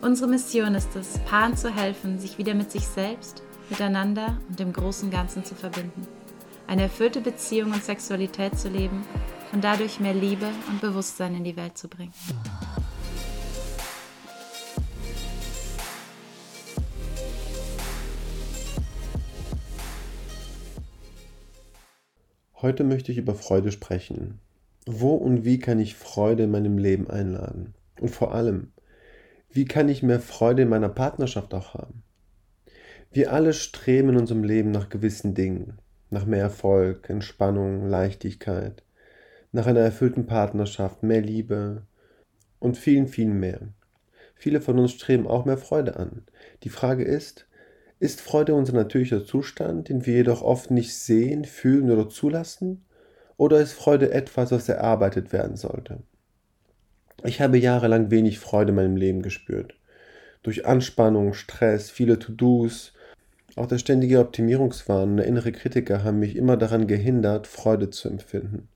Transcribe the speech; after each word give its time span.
Unsere 0.00 0.30
Mission 0.30 0.76
ist 0.76 0.94
es, 0.94 1.18
Paaren 1.26 1.56
zu 1.56 1.74
helfen, 1.74 2.20
sich 2.20 2.38
wieder 2.38 2.54
mit 2.54 2.70
sich 2.70 2.86
selbst, 2.86 3.42
miteinander 3.68 4.38
und 4.48 4.60
dem 4.60 4.72
großen 4.72 5.10
Ganzen 5.10 5.44
zu 5.44 5.56
verbinden. 5.56 6.06
Eine 6.68 6.82
erfüllte 6.82 7.20
Beziehung 7.20 7.72
und 7.72 7.82
Sexualität 7.82 8.56
zu 8.56 8.68
leben 8.68 9.04
und 9.52 9.64
dadurch 9.64 9.98
mehr 9.98 10.14
Liebe 10.14 10.46
und 10.68 10.80
Bewusstsein 10.80 11.34
in 11.34 11.42
die 11.42 11.56
Welt 11.56 11.76
zu 11.76 11.88
bringen. 11.88 12.12
Heute 22.54 22.84
möchte 22.84 23.10
ich 23.10 23.18
über 23.18 23.34
Freude 23.34 23.72
sprechen. 23.72 24.38
Wo 24.86 25.14
und 25.14 25.44
wie 25.44 25.58
kann 25.58 25.80
ich 25.80 25.96
Freude 25.96 26.44
in 26.44 26.52
meinem 26.52 26.78
Leben 26.78 27.10
einladen? 27.10 27.74
Und 28.00 28.10
vor 28.10 28.32
allem, 28.32 28.72
wie 29.50 29.64
kann 29.64 29.88
ich 29.88 30.02
mehr 30.02 30.20
Freude 30.20 30.62
in 30.62 30.68
meiner 30.68 30.88
Partnerschaft 30.88 31.54
auch 31.54 31.74
haben? 31.74 32.02
Wir 33.10 33.32
alle 33.32 33.54
streben 33.54 34.10
in 34.10 34.16
unserem 34.18 34.44
Leben 34.44 34.70
nach 34.70 34.90
gewissen 34.90 35.34
Dingen, 35.34 35.78
nach 36.10 36.26
mehr 36.26 36.42
Erfolg, 36.42 37.08
Entspannung, 37.08 37.88
Leichtigkeit, 37.88 38.82
nach 39.52 39.66
einer 39.66 39.80
erfüllten 39.80 40.26
Partnerschaft, 40.26 41.02
mehr 41.02 41.22
Liebe 41.22 41.82
und 42.58 42.76
vielen, 42.76 43.08
vielen 43.08 43.40
mehr. 43.40 43.60
Viele 44.34 44.60
von 44.60 44.78
uns 44.78 44.92
streben 44.92 45.26
auch 45.26 45.46
mehr 45.46 45.58
Freude 45.58 45.96
an. 45.96 46.24
Die 46.62 46.68
Frage 46.68 47.04
ist, 47.04 47.46
ist 47.98 48.20
Freude 48.20 48.54
unser 48.54 48.74
natürlicher 48.74 49.24
Zustand, 49.24 49.88
den 49.88 50.06
wir 50.06 50.14
jedoch 50.14 50.42
oft 50.42 50.70
nicht 50.70 50.94
sehen, 50.94 51.44
fühlen 51.44 51.90
oder 51.90 52.08
zulassen? 52.08 52.84
Oder 53.36 53.60
ist 53.60 53.72
Freude 53.72 54.12
etwas, 54.12 54.52
was 54.52 54.68
erarbeitet 54.68 55.32
werden 55.32 55.56
sollte? 55.56 56.02
Ich 57.24 57.40
habe 57.40 57.58
jahrelang 57.58 58.10
wenig 58.10 58.38
Freude 58.38 58.70
in 58.70 58.76
meinem 58.76 58.96
Leben 58.96 59.22
gespürt. 59.22 59.74
Durch 60.44 60.66
Anspannung, 60.66 61.34
Stress, 61.34 61.90
viele 61.90 62.18
To-Dos, 62.18 62.92
auch 63.56 63.66
der 63.66 63.78
ständige 63.78 64.20
Optimierungswahn 64.20 65.10
und 65.10 65.16
der 65.16 65.26
innere 65.26 65.50
Kritiker 65.50 66.04
haben 66.04 66.20
mich 66.20 66.36
immer 66.36 66.56
daran 66.56 66.86
gehindert, 66.86 67.48
Freude 67.48 67.90
zu 67.90 68.08
empfinden. 68.08 68.68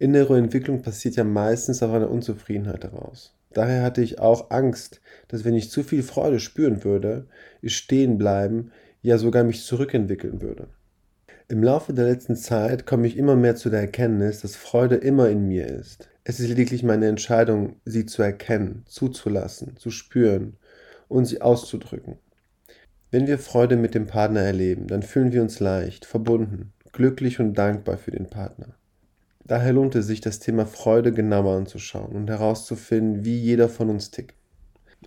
Innere 0.00 0.36
Entwicklung 0.36 0.82
passiert 0.82 1.14
ja 1.14 1.24
meistens 1.24 1.82
aus 1.82 1.90
einer 1.90 2.10
Unzufriedenheit 2.10 2.82
heraus. 2.82 3.36
Daher 3.52 3.82
hatte 3.82 4.02
ich 4.02 4.18
auch 4.18 4.50
Angst, 4.50 5.00
dass 5.28 5.44
wenn 5.44 5.54
ich 5.54 5.70
zu 5.70 5.82
viel 5.82 6.02
Freude 6.02 6.40
spüren 6.40 6.82
würde, 6.82 7.26
ich 7.62 7.76
stehen 7.76 8.18
bleiben, 8.18 8.72
ja 9.02 9.18
sogar 9.18 9.44
mich 9.44 9.64
zurückentwickeln 9.64 10.40
würde. 10.40 10.68
Im 11.50 11.64
Laufe 11.64 11.92
der 11.92 12.04
letzten 12.04 12.36
Zeit 12.36 12.86
komme 12.86 13.08
ich 13.08 13.16
immer 13.16 13.34
mehr 13.34 13.56
zu 13.56 13.70
der 13.70 13.80
Erkenntnis, 13.80 14.40
dass 14.40 14.54
Freude 14.54 14.94
immer 14.94 15.28
in 15.30 15.48
mir 15.48 15.66
ist. 15.66 16.08
Es 16.22 16.38
ist 16.38 16.46
lediglich 16.46 16.84
meine 16.84 17.08
Entscheidung, 17.08 17.74
sie 17.84 18.06
zu 18.06 18.22
erkennen, 18.22 18.84
zuzulassen, 18.86 19.76
zu 19.76 19.90
spüren 19.90 20.58
und 21.08 21.24
sie 21.24 21.42
auszudrücken. 21.42 22.18
Wenn 23.10 23.26
wir 23.26 23.36
Freude 23.36 23.76
mit 23.76 23.96
dem 23.96 24.06
Partner 24.06 24.42
erleben, 24.42 24.86
dann 24.86 25.02
fühlen 25.02 25.32
wir 25.32 25.42
uns 25.42 25.58
leicht, 25.58 26.04
verbunden, 26.04 26.72
glücklich 26.92 27.40
und 27.40 27.54
dankbar 27.54 27.98
für 27.98 28.12
den 28.12 28.30
Partner. 28.30 28.76
Daher 29.44 29.72
lohnt 29.72 29.96
es 29.96 30.06
sich, 30.06 30.20
das 30.20 30.38
Thema 30.38 30.66
Freude 30.66 31.10
genauer 31.10 31.56
anzuschauen 31.56 32.12
und 32.12 32.30
herauszufinden, 32.30 33.24
wie 33.24 33.36
jeder 33.36 33.68
von 33.68 33.90
uns 33.90 34.12
tickt. 34.12 34.36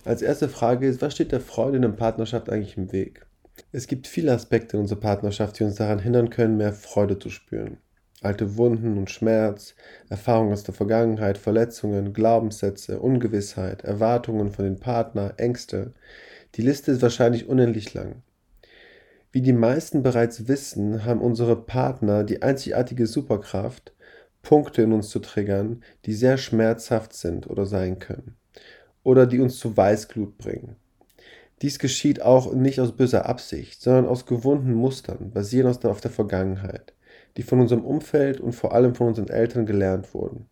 Als 0.04 0.20
erste 0.20 0.50
Frage 0.50 0.86
ist, 0.86 1.00
was 1.00 1.14
steht 1.14 1.32
der 1.32 1.40
Freude 1.40 1.76
in 1.76 1.82
der 1.82 1.88
Partnerschaft 1.88 2.50
eigentlich 2.50 2.76
im 2.76 2.92
Weg? 2.92 3.24
Es 3.72 3.86
gibt 3.86 4.06
viele 4.06 4.32
Aspekte 4.32 4.76
in 4.76 4.82
unserer 4.82 5.00
Partnerschaft, 5.00 5.58
die 5.58 5.64
uns 5.64 5.76
daran 5.76 5.98
hindern 5.98 6.30
können, 6.30 6.56
mehr 6.56 6.72
Freude 6.72 7.18
zu 7.18 7.30
spüren. 7.30 7.78
Alte 8.20 8.56
Wunden 8.56 8.96
und 8.96 9.10
Schmerz, 9.10 9.74
Erfahrungen 10.08 10.52
aus 10.52 10.64
der 10.64 10.74
Vergangenheit, 10.74 11.36
Verletzungen, 11.36 12.12
Glaubenssätze, 12.12 12.98
Ungewissheit, 13.00 13.82
Erwartungen 13.82 14.50
von 14.50 14.64
den 14.64 14.80
Partner, 14.80 15.34
Ängste. 15.36 15.92
Die 16.54 16.62
Liste 16.62 16.92
ist 16.92 17.02
wahrscheinlich 17.02 17.48
unendlich 17.48 17.92
lang. 17.92 18.22
Wie 19.30 19.42
die 19.42 19.52
meisten 19.52 20.02
bereits 20.02 20.46
wissen, 20.48 21.04
haben 21.04 21.20
unsere 21.20 21.56
Partner 21.56 22.22
die 22.24 22.42
einzigartige 22.42 23.06
Superkraft, 23.06 23.92
Punkte 24.42 24.82
in 24.82 24.92
uns 24.92 25.08
zu 25.08 25.18
triggern, 25.18 25.82
die 26.06 26.12
sehr 26.12 26.38
schmerzhaft 26.38 27.14
sind 27.14 27.50
oder 27.50 27.66
sein 27.66 27.98
können. 27.98 28.36
Oder 29.02 29.26
die 29.26 29.40
uns 29.40 29.58
zu 29.58 29.76
Weißglut 29.76 30.38
bringen. 30.38 30.76
Dies 31.62 31.78
geschieht 31.78 32.20
auch 32.20 32.52
nicht 32.52 32.80
aus 32.80 32.96
böser 32.96 33.26
Absicht, 33.26 33.80
sondern 33.80 34.06
aus 34.06 34.26
gewohnten 34.26 34.74
Mustern, 34.74 35.30
basierend 35.30 35.84
auf 35.86 36.00
der 36.00 36.10
Vergangenheit, 36.10 36.94
die 37.36 37.42
von 37.42 37.60
unserem 37.60 37.84
Umfeld 37.84 38.40
und 38.40 38.52
vor 38.52 38.74
allem 38.74 38.94
von 38.94 39.08
unseren 39.08 39.28
Eltern 39.28 39.66
gelernt 39.66 40.14
wurden. 40.14 40.46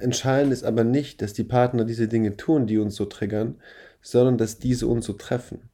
Entscheidend 0.00 0.52
ist 0.52 0.64
aber 0.64 0.84
nicht, 0.84 1.22
dass 1.22 1.32
die 1.32 1.44
Partner 1.44 1.84
diese 1.84 2.08
Dinge 2.08 2.36
tun, 2.36 2.66
die 2.66 2.78
uns 2.78 2.96
so 2.96 3.04
triggern, 3.04 3.56
sondern 4.02 4.38
dass 4.38 4.58
diese 4.58 4.86
uns 4.86 5.06
so 5.06 5.12
treffen. 5.12 5.70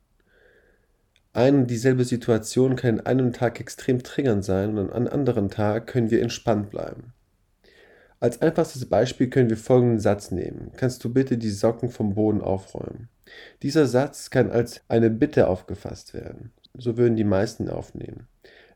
Eine 1.32 1.58
und 1.58 1.66
dieselbe 1.66 2.04
Situation 2.04 2.76
kann 2.76 2.98
in 2.98 3.06
einem 3.06 3.32
Tag 3.32 3.58
extrem 3.58 4.02
triggernd 4.02 4.44
sein 4.44 4.70
und 4.70 4.78
an 4.78 4.90
einem 4.90 5.08
anderen 5.08 5.50
Tag 5.50 5.88
können 5.88 6.10
wir 6.10 6.22
entspannt 6.22 6.70
bleiben. 6.70 7.12
Als 8.20 8.40
einfachstes 8.40 8.86
Beispiel 8.86 9.28
können 9.28 9.50
wir 9.50 9.56
folgenden 9.56 9.98
Satz 9.98 10.30
nehmen. 10.30 10.70
Kannst 10.76 11.02
du 11.04 11.12
bitte 11.12 11.36
die 11.36 11.50
Socken 11.50 11.90
vom 11.90 12.14
Boden 12.14 12.40
aufräumen? 12.40 13.08
Dieser 13.62 13.86
Satz 13.86 14.30
kann 14.30 14.50
als 14.50 14.82
eine 14.88 15.10
Bitte 15.10 15.48
aufgefasst 15.48 16.14
werden. 16.14 16.52
So 16.76 16.96
würden 16.96 17.16
die 17.16 17.24
meisten 17.24 17.68
aufnehmen. 17.68 18.26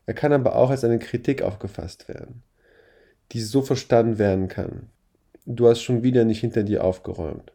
Er 0.05 0.13
kann 0.13 0.33
aber 0.33 0.55
auch 0.55 0.69
als 0.69 0.83
eine 0.83 0.99
Kritik 0.99 1.41
aufgefasst 1.41 2.07
werden, 2.07 2.41
die 3.31 3.41
so 3.41 3.61
verstanden 3.61 4.17
werden 4.17 4.47
kann. 4.47 4.89
Du 5.45 5.67
hast 5.67 5.81
schon 5.81 6.03
wieder 6.03 6.25
nicht 6.25 6.39
hinter 6.39 6.63
dir 6.63 6.83
aufgeräumt. 6.83 7.51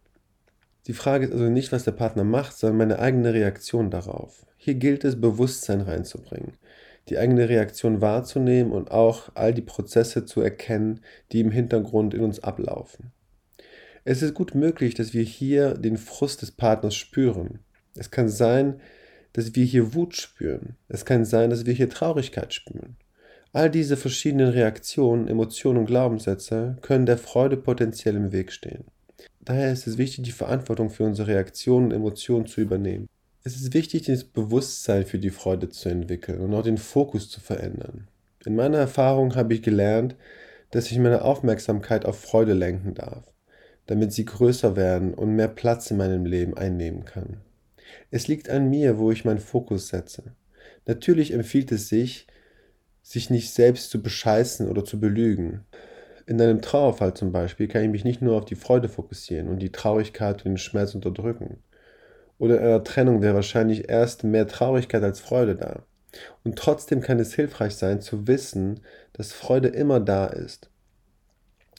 Die 0.86 0.92
Frage 0.92 1.26
ist 1.26 1.32
also 1.32 1.44
nicht, 1.44 1.72
was 1.72 1.84
der 1.84 1.92
Partner 1.92 2.24
macht, 2.24 2.56
sondern 2.56 2.76
meine 2.76 2.98
eigene 2.98 3.32
Reaktion 3.32 3.90
darauf. 3.90 4.44
Hier 4.56 4.74
gilt 4.74 5.04
es, 5.04 5.20
Bewusstsein 5.20 5.80
reinzubringen, 5.80 6.52
die 7.08 7.18
eigene 7.18 7.48
Reaktion 7.48 8.00
wahrzunehmen 8.00 8.72
und 8.72 8.90
auch 8.90 9.30
all 9.34 9.54
die 9.54 9.62
Prozesse 9.62 10.26
zu 10.26 10.40
erkennen, 10.40 11.00
die 11.32 11.40
im 11.40 11.50
Hintergrund 11.50 12.14
in 12.14 12.20
uns 12.20 12.40
ablaufen. 12.40 13.12
Es 14.06 14.20
ist 14.20 14.34
gut 14.34 14.54
möglich, 14.54 14.92
dass 14.94 15.14
wir 15.14 15.22
hier 15.22 15.72
den 15.72 15.96
Frust 15.96 16.42
des 16.42 16.50
Partners 16.50 16.94
spüren. 16.94 17.60
Es 17.96 18.10
kann 18.10 18.28
sein, 18.28 18.80
dass 19.32 19.54
wir 19.54 19.64
hier 19.64 19.94
Wut 19.94 20.14
spüren. 20.14 20.76
Es 20.88 21.06
kann 21.06 21.24
sein, 21.24 21.48
dass 21.48 21.64
wir 21.64 21.72
hier 21.72 21.88
Traurigkeit 21.88 22.52
spüren. 22.52 22.96
All 23.54 23.70
diese 23.70 23.96
verschiedenen 23.96 24.50
Reaktionen, 24.50 25.26
Emotionen 25.26 25.78
und 25.78 25.86
Glaubenssätze 25.86 26.76
können 26.82 27.06
der 27.06 27.16
Freude 27.16 27.56
potenziell 27.56 28.16
im 28.16 28.30
Weg 28.30 28.52
stehen. 28.52 28.84
Daher 29.40 29.72
ist 29.72 29.86
es 29.86 29.96
wichtig, 29.96 30.24
die 30.24 30.32
Verantwortung 30.32 30.90
für 30.90 31.04
unsere 31.04 31.28
Reaktionen 31.28 31.86
und 31.86 31.92
Emotionen 31.92 32.46
zu 32.46 32.60
übernehmen. 32.60 33.08
Es 33.42 33.56
ist 33.56 33.72
wichtig, 33.72 34.02
das 34.02 34.24
Bewusstsein 34.24 35.06
für 35.06 35.18
die 35.18 35.30
Freude 35.30 35.70
zu 35.70 35.88
entwickeln 35.88 36.40
und 36.40 36.52
auch 36.52 36.62
den 36.62 36.78
Fokus 36.78 37.30
zu 37.30 37.40
verändern. 37.40 38.08
In 38.44 38.54
meiner 38.54 38.78
Erfahrung 38.78 39.34
habe 39.34 39.54
ich 39.54 39.62
gelernt, 39.62 40.14
dass 40.72 40.90
ich 40.90 40.98
meine 40.98 41.22
Aufmerksamkeit 41.22 42.04
auf 42.04 42.20
Freude 42.20 42.52
lenken 42.52 42.94
darf 42.94 43.33
damit 43.86 44.12
sie 44.12 44.24
größer 44.24 44.76
werden 44.76 45.14
und 45.14 45.36
mehr 45.36 45.48
Platz 45.48 45.90
in 45.90 45.96
meinem 45.96 46.26
Leben 46.26 46.56
einnehmen 46.56 47.04
kann. 47.04 47.38
Es 48.10 48.28
liegt 48.28 48.48
an 48.48 48.70
mir, 48.70 48.98
wo 48.98 49.10
ich 49.10 49.24
meinen 49.24 49.38
Fokus 49.38 49.88
setze. 49.88 50.34
Natürlich 50.86 51.32
empfiehlt 51.32 51.72
es 51.72 51.88
sich, 51.88 52.26
sich 53.02 53.30
nicht 53.30 53.52
selbst 53.52 53.90
zu 53.90 54.02
bescheißen 54.02 54.68
oder 54.68 54.84
zu 54.84 54.98
belügen. 54.98 55.64
In 56.26 56.40
einem 56.40 56.62
Trauerfall 56.62 57.14
zum 57.14 57.32
Beispiel 57.32 57.68
kann 57.68 57.82
ich 57.82 57.90
mich 57.90 58.04
nicht 58.04 58.22
nur 58.22 58.36
auf 58.36 58.46
die 58.46 58.54
Freude 58.54 58.88
fokussieren 58.88 59.48
und 59.48 59.58
die 59.58 59.72
Traurigkeit 59.72 60.36
und 60.38 60.52
den 60.52 60.58
Schmerz 60.58 60.94
unterdrücken. 60.94 61.58
Oder 62.38 62.58
in 62.58 62.64
einer 62.64 62.84
Trennung 62.84 63.20
wäre 63.20 63.34
wahrscheinlich 63.34 63.88
erst 63.90 64.24
mehr 64.24 64.48
Traurigkeit 64.48 65.02
als 65.02 65.20
Freude 65.20 65.54
da. 65.54 65.82
Und 66.44 66.56
trotzdem 66.56 67.00
kann 67.00 67.18
es 67.18 67.34
hilfreich 67.34 67.74
sein 67.74 68.00
zu 68.00 68.26
wissen, 68.26 68.80
dass 69.12 69.32
Freude 69.32 69.68
immer 69.68 70.00
da 70.00 70.26
ist. 70.26 70.70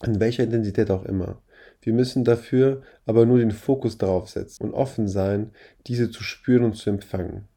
In 0.04 0.20
welcher 0.20 0.44
Intensität 0.44 0.92
auch 0.92 1.06
immer. 1.06 1.42
Wir 1.86 1.94
müssen 1.94 2.24
dafür 2.24 2.82
aber 3.06 3.28
nur 3.28 3.38
den 3.38 3.52
Fokus 3.52 4.00
darauf 4.00 4.28
setzen 4.28 4.64
und 4.64 4.74
offen 4.74 5.08
sein, 5.08 5.52
diese 5.86 6.10
zu 6.10 6.24
spüren 6.24 6.64
und 6.64 6.76
zu 6.76 6.90
empfangen. 6.90 7.48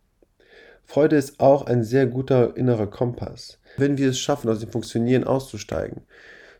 Freude 0.84 1.16
ist 1.16 1.40
auch 1.40 1.64
ein 1.64 1.82
sehr 1.82 2.06
guter 2.06 2.54
innerer 2.54 2.88
Kompass. 2.88 3.58
Wenn 3.78 3.96
wir 3.96 4.10
es 4.10 4.18
schaffen, 4.18 4.50
aus 4.50 4.60
dem 4.60 4.70
Funktionieren 4.70 5.24
auszusteigen, 5.24 6.02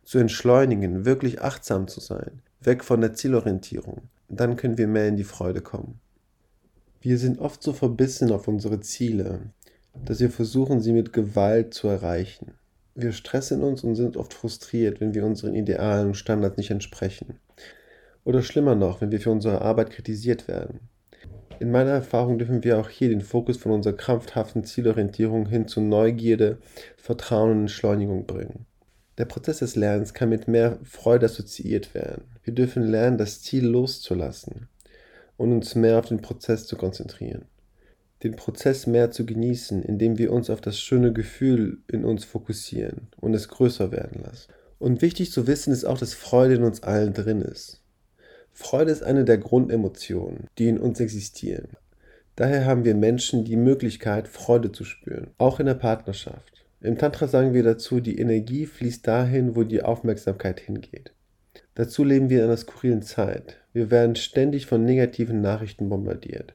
zu 0.03 0.17
entschleunigen, 0.17 1.05
wirklich 1.05 1.43
achtsam 1.43 1.89
zu 1.89 2.01
sein, 2.01 2.41
weg 2.63 2.85
von 2.85 3.03
der 3.03 3.13
Zielorientierung, 3.13 4.01
dann 4.31 4.57
können 4.57 4.79
wir 4.79 4.89
mehr 4.89 5.09
in 5.09 5.19
die 5.19 5.25
Freude 5.25 5.61
kommen. 5.61 6.01
Wir 7.03 7.19
sind 7.19 7.39
oft 7.39 7.63
so 7.63 7.75
verbissen 7.75 8.33
auf 8.33 8.49
unsere 8.49 8.81
Ziele, 8.81 9.41
dass 10.07 10.21
wir 10.21 10.31
versuchen, 10.31 10.81
sie 10.81 10.93
mit 10.93 11.13
Gewalt 11.13 11.75
zu 11.75 11.89
erreichen. 11.89 12.55
Wir 12.95 13.13
stressen 13.13 13.63
uns 13.63 13.85
und 13.85 13.95
sind 13.95 14.17
oft 14.17 14.33
frustriert, 14.33 15.03
wenn 15.03 15.13
wir 15.13 15.27
unseren 15.27 15.55
Idealen 15.55 16.09
und 16.09 16.15
Standards 16.15 16.57
nicht 16.57 16.71
entsprechen. 16.71 17.39
Oder 18.29 18.43
schlimmer 18.43 18.75
noch, 18.75 19.01
wenn 19.01 19.11
wir 19.11 19.23
für 19.23 19.31
unsere 19.31 19.63
Arbeit 19.63 19.89
kritisiert 19.89 20.49
werden. 20.49 20.81
In 21.61 21.71
meiner 21.71 21.93
Erfahrung 21.93 22.37
dürfen 22.39 22.63
wir 22.63 22.79
auch 22.79 22.91
hier 22.91 23.09
den 23.09 23.23
Fokus 23.23 23.57
von 23.57 23.73
unserer 23.73 23.95
krampfhaften 23.95 24.65
Zielorientierung 24.65 25.49
hin 25.49 25.67
zu 25.67 25.81
Neugierde, 25.81 26.59
Vertrauen 26.99 27.53
und 27.53 27.61
Entschleunigung 27.61 28.27
bringen. 28.27 28.67
Der 29.17 29.25
Prozess 29.25 29.61
des 29.61 29.77
Lernens 29.77 30.13
kann 30.13 30.29
mit 30.29 30.47
mehr 30.47 30.79
Freude 30.85 31.25
assoziiert 31.25 31.95
werden. 31.95 32.25
Wir 32.43 32.53
dürfen 32.53 32.83
lernen, 32.83 33.17
das 33.17 33.41
Ziel 33.41 33.65
loszulassen 33.65 34.69
und 35.39 35.51
uns 35.51 35.75
mehr 35.75 35.99
auf 35.99 36.09
den 36.09 36.21
Prozess 36.21 36.67
zu 36.67 36.77
konzentrieren. 36.77 37.47
Den 38.23 38.37
Prozess 38.37 38.87
mehr 38.87 39.11
zu 39.11 39.25
genießen, 39.25 39.83
indem 39.83 40.19
wir 40.19 40.35
uns 40.35 40.51
auf 40.51 40.61
das 40.61 40.79
schöne 40.79 41.15
Gefühl 41.15 41.79
in 41.91 42.05
uns 42.05 42.27
fokussieren 42.27 43.09
und 43.23 43.33
es 43.33 43.49
größer 43.49 43.91
werden 43.91 44.23
lassen. 44.23 44.53
Und 44.79 45.01
wichtig 45.01 45.33
zu 45.33 45.47
wissen 45.47 45.73
ist 45.73 45.87
auch, 45.87 45.97
dass 45.97 46.13
Freude 46.13 46.57
in 46.57 46.65
uns 46.65 46.83
allen 46.83 47.15
drin 47.15 47.41
ist. 47.41 47.81
Freude 48.61 48.91
ist 48.91 49.05
eine 49.05 49.25
der 49.25 49.39
Grundemotionen, 49.39 50.49
die 50.59 50.67
in 50.69 50.81
uns 50.81 50.99
existieren. 50.99 51.69
Daher 52.35 52.67
haben 52.67 52.85
wir 52.85 52.97
Menschen 52.97 53.45
die 53.45 53.57
Möglichkeit, 53.57 54.27
Freude 54.27 54.73
zu 54.73 54.85
spüren, 54.85 55.29
auch 55.39 55.61
in 55.61 55.67
der 55.67 55.75
Partnerschaft. 55.75 56.67
Im 56.81 56.99
Tantra 56.99 57.29
sagen 57.29 57.55
wir 57.55 57.63
dazu, 57.63 58.01
die 58.01 58.19
Energie 58.19 58.67
fließt 58.67 59.07
dahin, 59.07 59.55
wo 59.55 59.63
die 59.63 59.83
Aufmerksamkeit 59.83 60.59
hingeht. 60.59 61.13
Dazu 61.77 62.03
leben 62.03 62.31
wir 62.31 62.39
in 62.39 62.45
einer 62.47 62.57
skurrilen 62.57 63.03
Zeit. 63.03 63.59
Wir 63.73 63.93
werden 63.93 64.17
ständig 64.17 64.67
von 64.67 64.85
negativen 64.85 65.41
Nachrichten 65.41 65.89
bombardiert. 65.89 66.53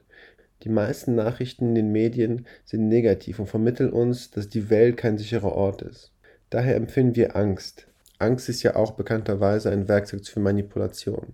Die 0.62 0.68
meisten 0.68 1.14
Nachrichten 1.14 1.68
in 1.68 1.74
den 1.74 1.90
Medien 1.90 2.46
sind 2.66 2.86
negativ 2.86 3.38
und 3.38 3.46
vermitteln 3.46 3.90
uns, 3.90 4.30
dass 4.30 4.50
die 4.50 4.68
Welt 4.68 4.98
kein 4.98 5.16
sicherer 5.16 5.52
Ort 5.52 5.80
ist. 5.80 6.12
Daher 6.50 6.76
empfinden 6.76 7.16
wir 7.16 7.34
Angst. 7.34 7.86
Angst 8.18 8.50
ist 8.50 8.62
ja 8.62 8.76
auch 8.76 8.92
bekannterweise 8.92 9.70
ein 9.70 9.88
Werkzeug 9.88 10.26
für 10.26 10.40
Manipulation. 10.40 11.32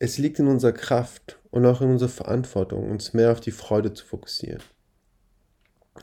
Es 0.00 0.16
liegt 0.16 0.38
in 0.38 0.46
unserer 0.46 0.72
Kraft 0.72 1.40
und 1.50 1.66
auch 1.66 1.80
in 1.80 1.90
unserer 1.90 2.08
Verantwortung, 2.08 2.88
uns 2.88 3.14
mehr 3.14 3.32
auf 3.32 3.40
die 3.40 3.50
Freude 3.50 3.92
zu 3.92 4.06
fokussieren. 4.06 4.62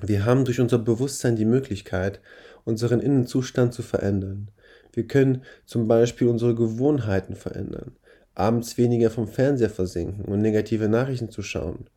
Wir 0.01 0.25
haben 0.25 0.43
durch 0.43 0.59
unser 0.59 0.79
Bewusstsein 0.79 1.37
die 1.37 1.45
Möglichkeit, 1.45 2.19
unseren 2.65 2.99
Innenzustand 2.99 3.73
zu 3.73 3.83
verändern. 3.83 4.51
Wir 4.91 5.07
können 5.07 5.43
zum 5.65 5.87
Beispiel 5.87 6.27
unsere 6.27 6.55
Gewohnheiten 6.55 7.37
verändern, 7.37 7.95
abends 8.33 8.77
weniger 8.77 9.09
vom 9.09 9.29
Fernseher 9.29 9.69
versinken 9.69 10.25
und 10.25 10.41
negative 10.41 10.89
Nachrichten 10.89 11.29
zu 11.29 11.41
schauen, 11.41 11.89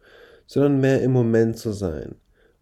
sondern 0.46 0.80
mehr 0.80 1.02
im 1.02 1.10
Moment 1.10 1.58
zu 1.58 1.72
sein 1.72 2.14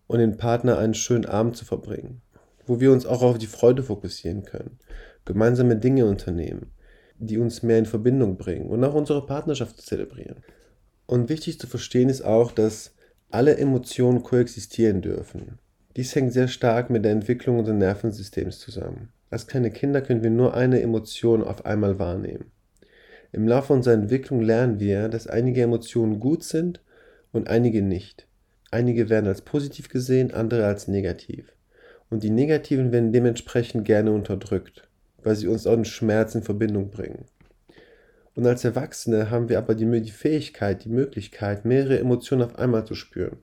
und 0.06 0.18
den 0.18 0.38
Partner 0.38 0.78
einen 0.78 0.94
schönen 0.94 1.26
Abend 1.26 1.56
zu 1.56 1.66
verbringen, 1.66 2.22
wo 2.64 2.80
wir 2.80 2.90
uns 2.90 3.04
auch 3.04 3.22
auf 3.22 3.36
die 3.36 3.46
Freude 3.46 3.82
fokussieren 3.82 4.44
können, 4.44 4.78
gemeinsame 5.26 5.76
Dinge 5.76 6.06
unternehmen, 6.06 6.72
die 7.18 7.38
uns 7.38 7.62
mehr 7.62 7.78
in 7.78 7.86
Verbindung 7.86 8.36
bringen 8.36 8.66
und 8.66 8.82
auch 8.84 8.94
unsere 8.94 9.24
Partnerschaft 9.24 9.76
zu 9.78 9.86
zelebrieren. 9.86 10.36
Und 11.06 11.28
wichtig 11.28 11.58
zu 11.58 11.66
verstehen 11.66 12.08
ist 12.08 12.22
auch, 12.22 12.52
dass 12.52 12.94
alle 13.30 13.56
Emotionen 13.56 14.22
koexistieren 14.22 15.02
dürfen. 15.02 15.58
Dies 15.96 16.14
hängt 16.14 16.32
sehr 16.32 16.48
stark 16.48 16.90
mit 16.90 17.04
der 17.04 17.12
Entwicklung 17.12 17.58
unseres 17.58 17.78
Nervensystems 17.78 18.58
zusammen. 18.58 19.08
Als 19.30 19.46
kleine 19.46 19.70
Kinder 19.70 20.02
können 20.02 20.22
wir 20.22 20.30
nur 20.30 20.54
eine 20.54 20.80
Emotion 20.80 21.42
auf 21.42 21.64
einmal 21.64 21.98
wahrnehmen. 21.98 22.50
Im 23.32 23.48
Laufe 23.48 23.72
unserer 23.72 23.94
Entwicklung 23.94 24.40
lernen 24.40 24.78
wir, 24.78 25.08
dass 25.08 25.26
einige 25.26 25.62
Emotionen 25.62 26.20
gut 26.20 26.44
sind 26.44 26.80
und 27.32 27.48
einige 27.48 27.82
nicht. 27.82 28.26
Einige 28.70 29.08
werden 29.08 29.26
als 29.26 29.42
positiv 29.42 29.88
gesehen, 29.88 30.32
andere 30.32 30.66
als 30.66 30.88
negativ. 30.88 31.52
Und 32.08 32.22
die 32.22 32.30
negativen 32.30 32.92
werden 32.92 33.12
dementsprechend 33.12 33.84
gerne 33.84 34.12
unterdrückt 34.12 34.85
weil 35.26 35.34
sie 35.34 35.48
uns 35.48 35.66
auch 35.66 35.72
einen 35.72 35.84
Schmerz 35.84 36.36
in 36.36 36.44
Verbindung 36.44 36.90
bringen. 36.90 37.24
Und 38.36 38.46
als 38.46 38.64
Erwachsene 38.64 39.28
haben 39.28 39.48
wir 39.48 39.58
aber 39.58 39.74
die, 39.74 40.00
die 40.00 40.10
Fähigkeit, 40.12 40.84
die 40.84 40.88
Möglichkeit, 40.88 41.64
mehrere 41.64 41.98
Emotionen 41.98 42.42
auf 42.42 42.56
einmal 42.60 42.86
zu 42.86 42.94
spüren. 42.94 43.38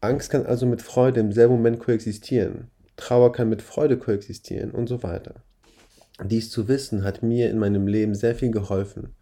Angst 0.00 0.30
kann 0.30 0.46
also 0.46 0.64
mit 0.64 0.80
Freude 0.80 1.20
im 1.20 1.30
selben 1.30 1.56
Moment 1.56 1.78
koexistieren. 1.78 2.68
Trauer 2.96 3.32
kann 3.32 3.50
mit 3.50 3.60
Freude 3.60 3.98
koexistieren 3.98 4.70
und 4.70 4.88
so 4.88 5.02
weiter. 5.02 5.34
Dies 6.24 6.50
zu 6.50 6.68
wissen 6.68 7.04
hat 7.04 7.22
mir 7.22 7.50
in 7.50 7.58
meinem 7.58 7.86
Leben 7.86 8.14
sehr 8.14 8.34
viel 8.34 8.50
geholfen. 8.50 9.14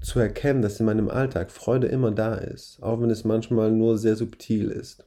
Zu 0.00 0.18
erkennen, 0.18 0.62
dass 0.62 0.80
in 0.80 0.86
meinem 0.86 1.10
Alltag 1.10 1.50
Freude 1.50 1.88
immer 1.88 2.10
da 2.10 2.36
ist, 2.36 2.82
auch 2.82 3.02
wenn 3.02 3.10
es 3.10 3.24
manchmal 3.24 3.70
nur 3.70 3.98
sehr 3.98 4.16
subtil 4.16 4.70
ist. 4.70 5.04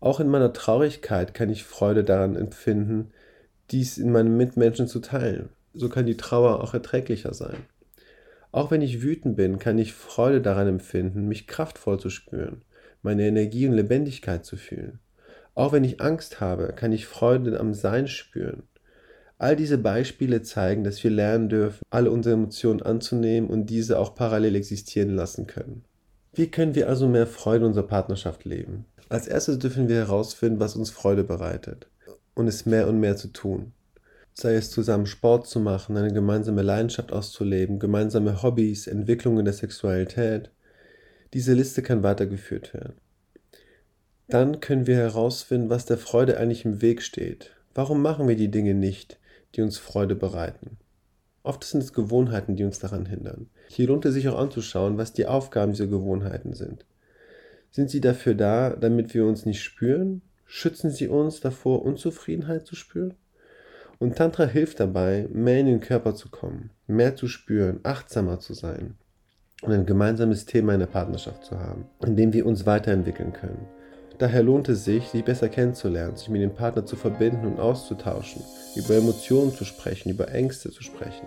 Auch 0.00 0.18
in 0.18 0.26
meiner 0.26 0.52
Traurigkeit 0.52 1.32
kann 1.32 1.48
ich 1.48 1.62
Freude 1.62 2.02
daran 2.02 2.34
empfinden, 2.34 3.12
dies 3.70 3.98
in 3.98 4.12
meinen 4.12 4.36
Mitmenschen 4.36 4.86
zu 4.86 5.00
teilen. 5.00 5.48
So 5.72 5.88
kann 5.88 6.06
die 6.06 6.16
Trauer 6.16 6.62
auch 6.62 6.74
erträglicher 6.74 7.34
sein. 7.34 7.56
Auch 8.52 8.70
wenn 8.70 8.82
ich 8.82 9.02
wütend 9.02 9.36
bin, 9.36 9.58
kann 9.58 9.78
ich 9.78 9.92
Freude 9.92 10.40
daran 10.40 10.68
empfinden, 10.68 11.26
mich 11.26 11.48
kraftvoll 11.48 11.98
zu 11.98 12.10
spüren, 12.10 12.62
meine 13.02 13.26
Energie 13.26 13.66
und 13.66 13.74
Lebendigkeit 13.74 14.44
zu 14.44 14.56
fühlen. 14.56 15.00
Auch 15.56 15.72
wenn 15.72 15.84
ich 15.84 16.00
Angst 16.00 16.40
habe, 16.40 16.72
kann 16.76 16.92
ich 16.92 17.06
Freude 17.06 17.58
am 17.58 17.74
Sein 17.74 18.06
spüren. 18.06 18.62
All 19.38 19.56
diese 19.56 19.78
Beispiele 19.78 20.42
zeigen, 20.42 20.84
dass 20.84 21.02
wir 21.02 21.10
lernen 21.10 21.48
dürfen, 21.48 21.82
alle 21.90 22.10
unsere 22.12 22.34
Emotionen 22.34 22.82
anzunehmen 22.82 23.50
und 23.50 23.66
diese 23.66 23.98
auch 23.98 24.14
parallel 24.14 24.54
existieren 24.54 25.10
lassen 25.10 25.48
können. 25.48 25.84
Wie 26.32 26.50
können 26.50 26.74
wir 26.74 26.88
also 26.88 27.08
mehr 27.08 27.26
Freude 27.26 27.64
in 27.64 27.68
unserer 27.68 27.86
Partnerschaft 27.86 28.44
leben? 28.44 28.84
Als 29.08 29.26
erstes 29.26 29.58
dürfen 29.58 29.88
wir 29.88 29.96
herausfinden, 29.96 30.60
was 30.60 30.76
uns 30.76 30.90
Freude 30.90 31.24
bereitet 31.24 31.88
und 32.34 32.48
es 32.48 32.66
mehr 32.66 32.88
und 32.88 33.00
mehr 33.00 33.16
zu 33.16 33.28
tun. 33.28 33.72
Sei 34.32 34.54
es 34.54 34.70
zusammen 34.70 35.06
Sport 35.06 35.46
zu 35.46 35.60
machen, 35.60 35.96
eine 35.96 36.12
gemeinsame 36.12 36.62
Leidenschaft 36.62 37.12
auszuleben, 37.12 37.78
gemeinsame 37.78 38.42
Hobbys, 38.42 38.88
Entwicklungen 38.88 39.44
der 39.44 39.54
Sexualität. 39.54 40.50
Diese 41.32 41.54
Liste 41.54 41.82
kann 41.82 42.02
weitergeführt 42.02 42.74
werden. 42.74 42.94
Dann 44.28 44.60
können 44.60 44.86
wir 44.86 44.96
herausfinden, 44.96 45.70
was 45.70 45.86
der 45.86 45.98
Freude 45.98 46.38
eigentlich 46.38 46.64
im 46.64 46.82
Weg 46.82 47.02
steht. 47.02 47.52
Warum 47.74 48.02
machen 48.02 48.26
wir 48.26 48.36
die 48.36 48.50
Dinge 48.50 48.74
nicht, 48.74 49.18
die 49.54 49.62
uns 49.62 49.78
Freude 49.78 50.16
bereiten? 50.16 50.78
Oft 51.44 51.62
sind 51.62 51.82
es 51.82 51.92
Gewohnheiten, 51.92 52.56
die 52.56 52.64
uns 52.64 52.78
daran 52.78 53.06
hindern. 53.06 53.50
Hier 53.68 53.86
lohnt 53.86 54.04
es 54.06 54.14
sich 54.14 54.28
auch 54.28 54.38
anzuschauen, 54.38 54.96
was 54.96 55.12
die 55.12 55.26
Aufgaben 55.26 55.72
dieser 55.72 55.86
Gewohnheiten 55.86 56.54
sind. 56.54 56.86
Sind 57.70 57.90
sie 57.90 58.00
dafür 58.00 58.34
da, 58.34 58.70
damit 58.70 59.14
wir 59.14 59.26
uns 59.26 59.44
nicht 59.44 59.62
spüren 59.62 60.22
schützen 60.46 60.90
sie 60.90 61.08
uns 61.08 61.40
davor, 61.40 61.84
Unzufriedenheit 61.84 62.66
zu 62.66 62.76
spüren. 62.76 63.14
Und 63.98 64.16
Tantra 64.16 64.44
hilft 64.44 64.80
dabei, 64.80 65.28
mehr 65.32 65.60
in 65.60 65.66
den 65.66 65.80
Körper 65.80 66.14
zu 66.14 66.28
kommen, 66.28 66.70
mehr 66.86 67.16
zu 67.16 67.28
spüren, 67.28 67.80
achtsamer 67.84 68.40
zu 68.40 68.54
sein 68.54 68.96
und 69.62 69.72
ein 69.72 69.86
gemeinsames 69.86 70.46
Thema 70.46 70.74
in 70.74 70.80
der 70.80 70.86
Partnerschaft 70.86 71.44
zu 71.44 71.58
haben, 71.58 71.86
in 72.04 72.16
dem 72.16 72.32
wir 72.32 72.44
uns 72.46 72.66
weiterentwickeln 72.66 73.32
können. 73.32 73.66
Daher 74.18 74.42
lohnt 74.42 74.68
es 74.68 74.84
sich, 74.84 75.08
sich 75.08 75.24
besser 75.24 75.48
kennenzulernen, 75.48 76.16
sich 76.16 76.28
mit 76.28 76.42
dem 76.42 76.54
Partner 76.54 76.86
zu 76.86 76.96
verbinden 76.96 77.46
und 77.46 77.58
auszutauschen, 77.58 78.42
über 78.76 78.94
Emotionen 78.94 79.52
zu 79.52 79.64
sprechen, 79.64 80.10
über 80.10 80.28
Ängste 80.28 80.70
zu 80.70 80.82
sprechen, 80.82 81.26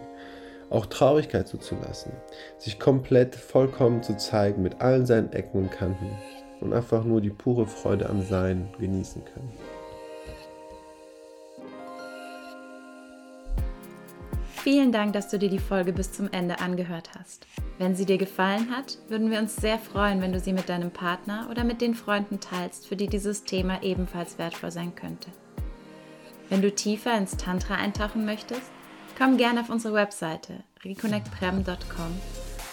auch 0.69 0.85
Traurigkeit 0.85 1.47
zuzulassen, 1.47 2.13
sich 2.57 2.79
komplett 2.79 3.35
vollkommen 3.35 4.03
zu 4.03 4.15
zeigen 4.15 4.61
mit 4.61 4.79
allen 4.81 5.05
seinen 5.05 5.33
Ecken 5.33 5.63
und 5.63 5.71
Kanten 5.71 6.11
und 6.61 6.73
einfach 6.73 7.03
nur 7.03 7.21
die 7.21 7.29
pure 7.29 7.67
Freude 7.67 8.09
am 8.09 8.21
Sein 8.21 8.69
genießen 8.79 9.23
können. 9.25 9.51
Vielen 14.67 14.91
Dank, 14.91 15.13
dass 15.13 15.29
du 15.29 15.39
dir 15.39 15.49
die 15.49 15.59
Folge 15.59 15.93
bis 15.93 16.11
zum 16.11 16.29
Ende 16.31 16.59
angehört 16.59 17.11
hast. 17.17 17.47
Wenn 17.77 17.95
sie 17.95 18.05
dir 18.05 18.17
gefallen 18.17 18.75
hat, 18.75 18.97
würden 19.07 19.31
wir 19.31 19.39
uns 19.39 19.55
sehr 19.55 19.79
freuen, 19.79 20.21
wenn 20.21 20.33
du 20.33 20.41
sie 20.41 20.51
mit 20.51 20.67
deinem 20.67 20.91
Partner 20.91 21.47
oder 21.49 21.63
mit 21.63 21.79
den 21.79 21.95
Freunden 21.95 22.41
teilst, 22.41 22.85
für 22.87 22.97
die 22.97 23.07
dieses 23.07 23.45
Thema 23.45 23.81
ebenfalls 23.81 24.37
wertvoll 24.37 24.71
sein 24.71 24.93
könnte. 24.93 25.29
Wenn 26.49 26.61
du 26.61 26.69
tiefer 26.69 27.17
ins 27.17 27.37
Tantra 27.37 27.75
eintauchen 27.75 28.25
möchtest, 28.25 28.69
komm 29.17 29.37
gerne 29.37 29.61
auf 29.61 29.69
unsere 29.69 29.93
Webseite 29.93 30.63
reconnectprem.com. 30.83 32.46